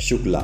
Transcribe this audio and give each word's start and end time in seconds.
शुक्ला। 0.00 0.40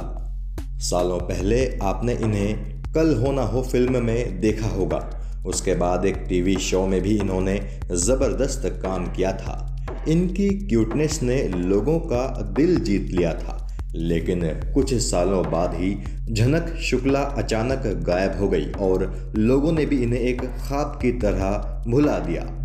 सालों 0.79 1.19
पहले 1.19 1.79
आपने 1.83 2.13
इन्हें 2.13 2.83
कल 2.95 3.15
हो 3.15 3.33
ना 3.33 3.43
हो 3.43 3.63
फ़िल्म 3.63 4.05
में 4.05 4.41
देखा 4.41 4.67
होगा। 4.67 5.21
उसके 5.47 5.75
बाद 5.75 6.05
एक 6.05 6.17
टीवी 6.17 6.57
शो 6.57 6.87
में 6.87 7.03
भी 7.03 7.19
इन्होंने 7.19 7.61
ज़बरदस्त 7.93 8.81
काम 8.83 9.07
किया 9.07 9.33
था। 9.33 9.87
इनकी 10.09 10.49
क्यूटनेस 10.49 11.21
ने 11.23 11.49
लोगों 11.49 11.99
का 11.99 12.53
दिल 12.57 12.81
जीत 12.81 13.11
लिया 13.11 13.35
था। 13.35 13.69
लेकिन 13.95 14.41
कुछ 14.75 14.95
सालों 14.95 15.51
बाद 15.51 15.75
ही 15.75 15.99
झनक 16.33 16.77
शुक्ला 16.83 17.21
अचानक 17.21 17.83
गायब 17.87 18.39
हो 18.41 18.49
गई 18.49 18.67
और 18.71 19.33
लोगों 19.37 19.73
ने 19.73 19.87
भी 19.87 20.03
इन्हें 20.03 20.21
एक 20.21 20.41
ख्वाब 20.41 20.99
की 21.03 21.13
तरह 21.13 21.83
भुला 21.89 22.19
दिया। 22.19 22.60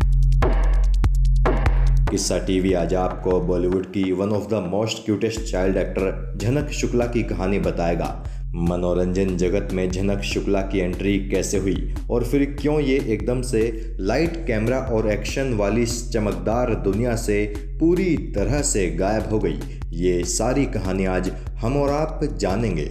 किस्सा 2.10 2.38
टीवी 2.38 2.72
आज 2.72 2.94
आपको 2.94 3.40
बॉलीवुड 3.40 3.86
की 3.86 4.12
one 4.12 4.28
of 4.28 4.50
the 4.50 4.54
most 4.54 5.04
cutest 5.04 5.40
child 5.40 5.76
actor 5.76 6.38
Jhanak 6.42 6.70
Shukla 6.70 7.06
की 7.06 7.22
कहानी 7.22 7.58
बताएगा। 7.58 8.24
मनोरंजन 8.54 9.36
जगत 9.36 9.68
में 9.72 9.90
झनक 9.90 10.20
शुक्ला 10.20 10.60
की 10.60 10.78
एंट्री 10.78 11.18
कैसे 11.18 11.58
हुई? 11.58 11.94
और 12.10 12.24
फिर 12.24 12.56
क्यों 12.60 12.80
ये 12.80 12.98
एकदम 13.06 13.42
से 13.42 13.96
लाइट 14.00 14.46
कैमरा 14.46 14.78
और 14.78 15.10
एक्शन 15.10 15.54
वाली 15.54 15.86
चमकदार 15.86 16.74
दुनिया 16.74 17.16
से 17.16 17.54
पूरी 17.80 18.16
तरह 18.16 18.62
से 18.62 18.90
गायब 18.90 19.30
हो 19.30 19.38
गई? 19.38 19.60
ये 19.92 20.24
सारी 20.24 20.64
कहानी 20.64 21.04
आज 21.04 21.32
हम 21.58 21.76
और 21.76 21.90
आप 21.90 22.20
जानेंगे। 22.36 22.90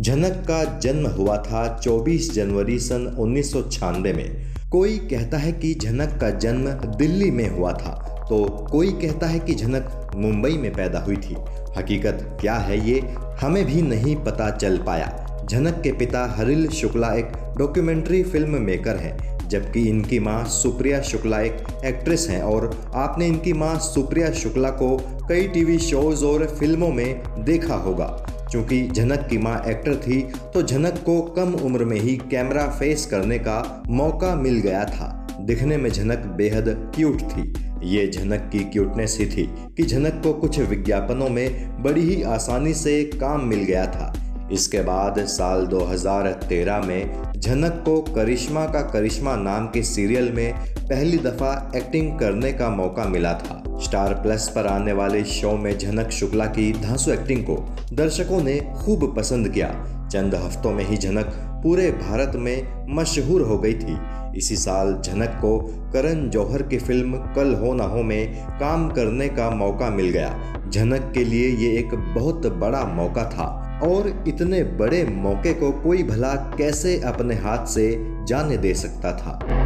झनक 0.00 0.44
का 0.50 0.78
जन्म 0.78 1.06
हुआ 1.06 1.36
था 1.36 1.78
24 1.78 2.34
जनवरी 2.34 2.78
सन 2.78 3.16
उन्नीस 3.18 3.52
सौ 3.52 3.62
छियानबे 3.62 4.12
में। 4.12 4.50
कोई 4.72 4.98
कहता 5.10 5.38
है 5.38 5.50
कि 5.52 5.72
झनक 5.74 6.08
का 6.20 6.28
जन्म 6.30 6.66
दिल्ली 6.96 7.30
में 7.30 7.48
हुआ 7.50 7.72
था 7.72 7.92
तो 8.28 8.44
कोई 8.70 8.90
कहता 8.92 9.26
है 9.26 9.38
कि 9.38 9.54
झनक 9.54 10.12
मुंबई 10.16 10.52
में 10.58 10.72
पैदा 10.72 10.98
हुई 10.98 11.16
थी। 11.16 11.36
हकीकत 11.76 12.38
क्या 12.40 12.54
है 12.54 12.78
ये? 12.88 13.00
हमें 13.40 13.64
भी 13.66 13.82
नहीं 13.82 14.14
पता 14.16 14.50
चल 14.50 14.78
पाया। 14.78 15.08
झनक 15.50 15.80
के 15.82 15.92
पिता 15.92 16.24
हरिल 16.36 16.68
शुक्ला 16.70 17.12
एक 17.14 17.32
डॉक्यूमेंट्री 17.58 18.22
फ़िल्म 18.22 18.62
मेकर 18.62 18.96
हैं, 18.96 19.48
जबकि 19.48 19.88
इनकी 19.88 20.18
माँ 20.18 20.44
सुप्रिया 20.52 21.00
शुक्ला 21.02 21.40
एक 21.40 21.66
एक्ट्रेस 21.84 22.28
हैं 22.30 22.42
और 22.42 22.70
आपने 22.94 23.26
इनकी 23.26 23.52
माँ 23.52 23.78
सुप्रिया 23.84 24.30
शुक्ला 24.32 24.70
को 24.72 24.96
कई 25.28 25.48
टीवी 25.48 25.78
शोज़ 25.80 26.24
और 26.24 26.46
फ़िल्मों 26.58 26.92
में 26.92 27.44
देखा 27.44 27.74
होगा। 27.76 28.29
चूँकि 28.52 28.88
झनक 28.88 29.26
की 29.30 29.38
माँ 29.38 29.62
एक्टर 29.66 29.94
थी 29.96 30.20
तो 30.54 30.62
झनक 30.62 31.02
को 31.06 31.20
कम 31.22 31.54
उम्र 31.54 31.84
में 31.84 31.98
ही 32.00 32.16
कैमरा 32.30 32.66
फेस 32.70 33.06
करने 33.06 33.38
का 33.38 33.82
मौका 33.88 34.34
मिल 34.34 34.60
गया 34.60 34.84
था। 34.84 35.16
दिखने 35.40 35.76
में 35.76 35.90
झनक 35.90 36.26
बेहद 36.36 36.92
क्यूट 36.94 37.22
थी। 37.22 37.52
ये 37.84 38.06
झनक 38.08 38.48
की 38.52 38.58
क्यूटनेस 38.58 39.16
ही 39.20 39.26
थी 39.26 39.46
कि 39.76 39.82
झनक 39.82 40.20
को 40.24 40.32
कुछ 40.32 40.58
विज्ञापनों 40.58 41.28
में 41.28 41.82
बड़ी 41.82 42.00
ही 42.00 42.22
आसानी 42.22 42.74
से 42.74 43.02
काम 43.04 43.44
मिल 43.44 43.58
गया 43.58 43.86
था। 43.86 44.12
इसके 44.52 44.80
बाद 44.80 45.24
साल 45.26 45.66
2013 45.66 46.80
में 46.80 47.32
झनक 47.40 47.82
को 47.84 48.00
करिश्मा 48.14 48.64
का 48.66 48.80
करिश्मा 48.82 49.36
नाम 49.36 49.66
के 49.66 49.82
सीरियल 49.82 50.32
में 50.32 50.52
पहली 50.80 51.18
दफ़ा 51.18 51.72
एक्टिंग 51.76 52.18
करने 52.18 52.52
का 52.52 52.70
मौका 52.70 53.04
मिला 53.04 53.32
था। 53.34 53.59
स्टार 53.90 54.12
प्लस 54.14 54.48
पर 54.48 54.66
आने 54.66 54.92
वाले 54.92 55.24
शो 55.24 55.56
में 55.56 55.78
झनक 55.78 56.10
शुक्ला 56.10 56.44
की 56.46 56.72
धांसू 56.72 57.10
एक्टिंग 57.10 57.42
को 57.44 57.54
दर्शकों 57.92 58.42
ने 58.42 58.74
खूब 58.76 59.16
पसंद 59.16 59.48
किया। 59.48 59.68
चंद 60.12 60.34
हफ्तों 60.34 60.70
में 60.72 60.84
ही 60.86 60.96
झनक 60.96 61.32
पूरे 61.62 61.90
भारत 61.90 62.32
में 62.36 62.86
मशहूर 62.88 63.42
हो 63.42 63.58
गई 63.58 63.74
थी। 63.74 63.96
इसी 64.38 64.56
साल 64.56 65.02
झनक 65.04 65.28
को 65.28 65.58
करण 65.92 66.28
जौहर 66.28 66.62
की 66.62 66.78
फ़िल्म 66.78 67.16
कल 67.16 67.54
हो 67.54 67.74
ना 67.74 67.84
हो 67.84 68.02
में 68.02 68.46
काम 68.60 68.88
करने 68.88 69.28
का 69.28 69.50
मौका 69.50 69.90
मिल 69.90 70.10
गया। 70.10 70.60
झनक 70.70 71.10
के 71.14 71.24
लिए 71.24 71.48
ये 71.48 71.78
एक 71.78 71.94
बहुत 71.94 72.46
बड़ा 72.46 72.84
मौका 72.84 73.24
था। 73.24 73.80
और 73.82 74.24
इतने 74.28 74.62
बड़े 74.62 75.04
मौके 75.04 75.54
को 75.54 75.72
कोई 75.72 76.02
भला 76.02 76.34
कैसे 76.34 77.00
अपने 77.00 77.34
हाथ 77.34 77.66
से 77.66 78.06
जाने 78.28 78.56
दे 78.56 78.74
सकता 78.74 79.12
था? 79.12 79.59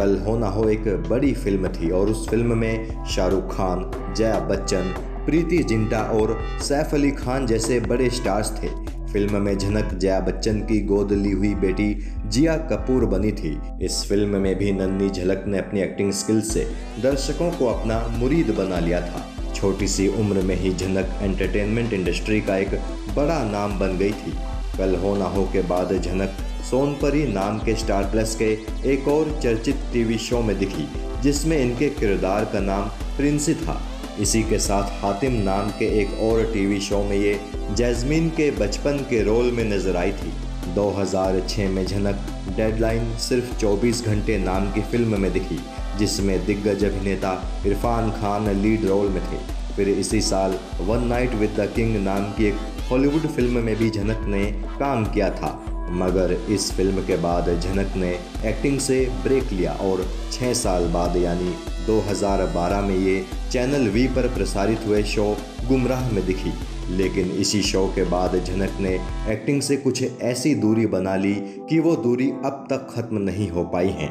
कल 0.00 0.16
हो 0.18 0.36
ना 0.38 0.48
हो 0.48 0.68
एक 0.68 0.84
बड़ी 1.08 1.32
फ़िल्म 1.34 1.68
थी 1.68 1.90
और 1.90 2.10
उस 2.10 2.28
फ़िल्म 2.28 2.56
में 2.58 3.04
शाहरुख 3.06 3.50
खान, 3.56 4.14
जया 4.16 4.38
बच्चन, 4.40 4.92
प्रीति 5.26 5.58
जिंटा 5.62 6.00
और 6.12 6.38
सैफ 6.62 6.94
अली 6.94 7.10
खान 7.10 7.46
जैसे 7.46 7.80
बड़े 7.80 8.08
स्टार्स 8.10 8.52
थे। 8.52 8.68
फ़िल्म 9.12 9.42
में 9.42 9.58
झनक 9.58 9.92
जया 9.94 10.20
बच्चन 10.20 10.60
की 10.60 10.80
गोद 10.80 11.12
ली 11.12 11.30
हुई 11.30 11.54
बेटी 11.54 11.92
जिया 12.26 12.56
कपूर 12.56 13.04
बनी 13.04 13.32
थी। 13.32 13.56
इस 13.82 14.04
फ़िल्म 14.08 14.40
में 14.40 14.54
भी 14.58 14.72
नन्नी 14.72 15.10
झलक 15.10 15.44
ने 15.46 15.58
अपनी 15.58 15.80
एक्टिंग 15.80 16.12
स्किल 16.12 16.40
से 16.40 16.66
दर्शकों 17.02 17.50
को 17.50 17.66
अपना 17.66 18.06
मुरीद 18.18 18.54
बना 18.58 18.78
लिया 18.78 19.00
था। 19.00 19.26
छोटी 19.54 19.88
सी 19.88 20.08
उम्र 20.08 20.42
में 20.42 20.56
ही 20.56 20.74
झनक 20.74 21.18
एंटरटेनमेंट 21.22 21.92
इंडस्ट्री 21.92 22.40
का 22.40 22.56
एक 22.56 22.80
बड़ा 23.16 23.42
नाम 23.44 23.78
बन 23.78 23.98
गई 23.98 24.12
थी। 24.12 24.38
कल 24.78 24.96
हो 24.96 25.16
ना 25.16 25.24
हो 25.24 25.44
के 25.44 25.62
बाद 25.62 26.00
झनक 26.02 26.36
सोनपरी 26.60 27.22
नाम 27.24 27.58
के 27.58 27.74
स्टार 27.74 28.04
प्लस 28.04 28.34
के 28.42 28.50
एक 28.92 29.08
और 29.08 29.38
चर्चित 29.42 29.76
टीवी 29.92 30.18
शो 30.18 30.40
में 30.42 30.58
दिखी, 30.58 30.86
जिसमें 31.22 31.56
इनके 31.58 31.88
किरदार 31.90 32.44
का 32.44 32.60
नाम 32.60 32.88
प्रिंसी 33.16 33.54
था। 33.54 33.80
इसी 34.20 34.42
के 34.42 34.58
साथ 34.58 34.90
हातिम 35.02 35.32
नाम 35.42 35.70
के 35.70 35.86
एक 36.00 36.18
और 36.22 36.42
टीवी 36.52 36.80
शो 36.80 37.02
में 37.02 37.16
ये 37.16 37.38
जैस्मीन 37.76 38.28
के 38.30 38.50
बचपन 38.50 38.98
के 39.10 39.22
रोल 39.22 39.50
में 39.52 39.64
नज़र 39.64 39.96
आई 39.96 40.12
थी। 40.12 40.32
2006 40.74 41.68
में 41.68 41.84
झनक 41.86 42.26
डेडलाइन 42.56 43.16
सिर्फ़ 43.18 43.56
24 43.58 44.04
घंटे 44.06 44.38
नाम 44.38 44.70
की 44.72 44.80
फ़िल्म 44.82 45.20
में 45.20 45.32
दिखी, 45.32 45.58
जिसमें 45.98 46.44
दिग्गज 46.46 46.84
अभिनेता 46.84 47.32
इरफान 47.66 48.10
खान 48.10 48.50
लीड 48.62 48.84
रोल 48.84 49.08
में 49.08 49.22
थे। 49.22 49.38
फिर 49.76 49.88
इसी 49.88 50.20
साल 50.20 50.58
one 50.80 51.06
night 51.06 51.34
with 51.34 51.50
the 51.60 51.72
king 51.76 51.96
नाम 52.04 52.30
की 52.32 52.44
एक 52.44 52.58
हॉलीवुड 52.90 53.26
फ़िल्म 53.26 53.64
में 53.64 53.74
भी 53.76 53.90
झनक 53.90 54.24
ने 54.28 54.44
काम 54.78 55.04
किया 55.04 55.30
था। 55.30 55.48
मगर 55.90 56.32
इस 56.50 56.72
फ़िल्म 56.72 57.02
के 57.06 57.16
बाद 57.16 57.60
झनक 57.60 57.96
ने 57.96 58.10
एक्टिंग 58.44 58.78
से 58.78 59.10
ब्रेक 59.24 59.52
लिया 59.52 59.72
और 59.72 60.06
छः 60.32 60.52
साल 60.52 60.88
बाद, 60.88 61.16
यानी 61.16 61.54
2012 61.86 62.80
में 62.80 62.96
ये 62.96 63.24
चैनल 63.52 63.88
वी 63.88 64.06
पर 64.06 64.28
प्रसारित 64.28 64.80
हुए 64.86 65.02
शो 65.02 65.36
गुमराह 65.68 66.10
में 66.10 66.26
दिखी। 66.26 66.52
लेकिन 66.96 67.30
इसी 67.30 67.62
शो 67.62 67.86
के 67.86 68.04
बाद 68.04 68.44
झनक 68.44 68.70
ने 68.80 68.94
एक्टिंग 69.28 69.62
से 69.62 69.76
कुछ 69.76 70.02
ऐसी 70.22 70.54
दूरी 70.54 70.86
बना 70.86 71.16
ली 71.16 71.34
कि 71.68 71.78
वो 71.78 71.96
दूरी 71.96 72.30
अब 72.30 72.66
तक 72.70 72.88
खत्म 72.94 73.18
नहीं 73.18 73.48
हो 73.48 73.64
पाई 73.64 73.88
है। 73.88 74.08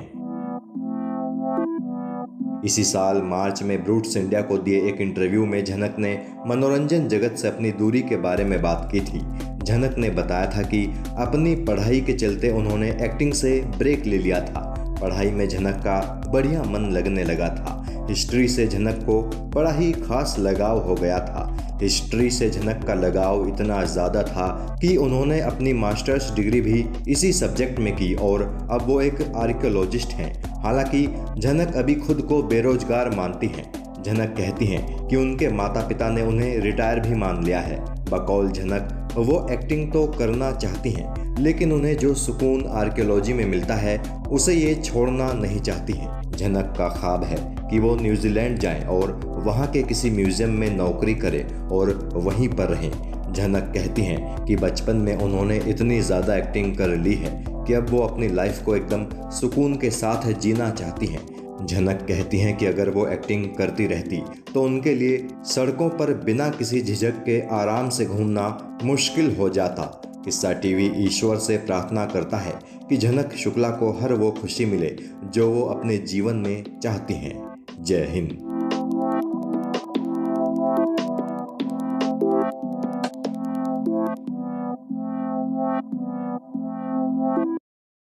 इसी 2.66 2.84
साल 2.84 3.22
मार्च 3.22 3.63
में 3.63 3.84
ब्रूट्स 3.84 4.18
इंडिया 4.18 4.41
को 4.41 4.57
दिए 4.57 4.81
एक 4.88 5.01
इंटरव्यू 5.01 5.45
में 5.45 5.66
झनक 5.66 5.95
ने 6.00 6.22
मनोरंजन 6.47 7.07
जगत 7.07 7.35
से 7.38 7.47
अपनी 7.47 7.72
दूरी 7.72 8.01
के 8.01 8.18
बारे 8.18 8.44
में 8.44 8.62
बात 8.62 8.89
की 8.91 9.00
थी। 9.00 9.49
झनक 9.64 9.97
ने 9.97 10.09
बताया 10.09 10.46
था 10.46 10.62
कि 10.64 10.86
अपनी 11.18 11.56
पढ़ाई 11.66 12.02
के 12.02 12.14
चलते 12.14 12.50
उन्होंने 12.50 12.90
एक्टिंग 13.02 13.34
से 13.34 13.59
ब्रेक 13.78 14.06
ले 14.06 14.18
लिया 14.18 14.40
था। 14.40 14.66
पढ़ाई 15.02 15.31
में 15.31 15.47
झनक 15.47 15.75
का 15.75 16.00
बढ़िया 16.28 16.64
मन 16.64 16.90
लगने 16.92 17.24
लगा 17.24 17.47
था। 17.50 17.75
हिस्ट्री 18.09 18.48
से 18.48 18.68
झनक 18.68 19.03
को 19.03 19.22
बड़ा 19.56 19.72
ही 19.72 19.92
खास 19.92 20.36
लगाव 20.40 20.80
हो 20.80 20.96
गया 20.96 21.19
था। 21.19 21.45
हिस्ट्री 21.81 22.30
से 22.30 22.50
झनक 22.50 22.83
का 22.83 22.94
लगाव 22.94 23.48
इतना 23.48 23.83
ज़्यादा 23.83 24.24
था 24.24 24.78
कि 24.81 24.95
उन्होंने 24.98 25.39
अपनी 25.39 25.74
मास्टर्स 25.74 26.31
डिग्री 26.36 26.62
भी 26.62 26.86
इसी 27.07 27.31
सब्जेक्ट 27.33 27.80
में 27.80 27.95
की 27.95 28.13
और 28.13 28.44
अब 28.72 28.81
वो 28.81 29.00
एक 29.01 29.22
आर्कियोलॉजिस्ट 29.36 30.13
हैं। 30.13 30.31
हालाँकि 30.63 31.06
झनक 31.39 31.75
अभी 31.75 31.95
खुद 31.95 32.22
को 32.22 32.42
बेरोजगार 32.44 33.10
मानती 33.10 33.48
हैं। 33.48 33.72
झनक 34.04 34.36
कहती 34.38 34.66
हैं 34.66 35.07
कि 35.07 35.16
उनके 35.16 35.50
माता 35.51 35.88
पिता 35.88 36.10
ने 36.10 36.22
उन्हें 36.22 36.57
रिटायर 36.60 37.00
भी 37.00 37.16
मान 37.16 37.44
लिया 37.44 37.60
है। 37.60 37.80
बकौल 38.06 38.51
झनक 38.51 39.08
वो 39.21 39.45
एक्टिंग 39.51 39.92
तो 39.92 40.06
करना 40.10 40.51
चाहती 40.51 40.92
हैं, 40.92 41.36
लेकिन 41.39 41.71
उन्हें 41.71 41.95
जो 41.98 42.13
सुकून 42.13 42.66
आर्कियोलॉजी 42.77 43.33
में 43.33 43.45
मिलता 43.45 43.75
है, 43.75 43.98
उसे 44.31 44.54
ये 44.54 44.74
छोड़ना 44.75 45.31
नहीं 45.33 45.60
चाहती 45.60 45.94
हैं। 45.94 46.21
झनक 46.31 46.74
का 46.77 46.88
ख्वाब 46.89 47.24
है 47.24 47.38
कि 47.71 47.80
वो 47.80 47.95
न्यूजीलैंड 47.95 48.60
जाएँ 48.60 48.83
और 48.86 49.19
वहाँ 49.45 49.68
के 49.68 49.83
किसी 49.83 50.10
म्यूज़ियम 50.10 50.51
में 50.51 50.69
नौकरी 50.77 51.16
करें 51.16 51.44
और 51.68 51.94
वहीं 52.16 52.50
पर 52.50 52.69
रहें। 52.69 52.92
झनक 53.33 53.71
कहती 53.74 54.01
हैं 54.01 54.45
कि 54.45 54.56
बचपन 54.56 54.95
में 54.95 55.16
उन्होंने 55.16 55.57
इतनी 55.68 56.00
ज़्यादा 56.01 56.36
एक्टिंग 56.36 56.75
कर 56.77 56.95
ली 56.98 57.13
है 57.16 57.31
कि 57.50 57.74
अब 57.74 57.89
वो 57.89 58.00
अपनी 58.00 58.27
लाइफ 58.27 58.63
को 58.66 58.75
एकदम 58.75 59.06
सुकून 59.31 59.75
के 59.75 59.89
साथ 59.92 60.31
जीना 60.33 60.69
चाहती 60.69 61.06
हैं। 61.06 61.38
झनक 61.65 62.06
कहती 62.07 62.39
हैं 62.39 62.57
कि 62.57 62.65
अगर 62.65 62.89
वो 62.89 63.07
एक्टिंग 63.07 63.45
करती 63.57 63.88
रहती 63.88 64.21
तो 64.53 64.63
उनके 64.63 64.94
लिए 64.95 65.27
सड़कों 65.45 65.89
पर 65.89 66.13
बिना 66.13 66.50
किसी 66.50 66.81
झिझक 66.81 67.23
के 67.25 67.39
आराम 67.56 67.89
से 67.89 68.06
घूमना 68.06 68.79
मुश्किल 68.83 69.35
हो 69.35 69.50
जाता। 69.50 69.83
किस्सा 70.25 70.53
टीवी 70.53 70.91
ईश्वर 71.06 71.38
से 71.38 71.57
प्रार्थना 71.57 72.06
करता 72.06 72.38
है 72.38 72.59
कि 72.89 72.97
झनक 72.97 73.33
शुक्ला 73.33 73.69
को 73.69 73.91
हर 73.91 74.13
वो 74.13 74.31
खुशी 74.31 74.65
मिले 74.65 74.95
जो 75.25 75.50
वो 75.51 75.65
अपने 75.65 75.97
जीवन 75.97 76.35
में 76.35 76.79
चाहती 76.79 77.13
हैं। 77.13 77.56
जय 77.81 78.07
हिंद। 78.09 78.49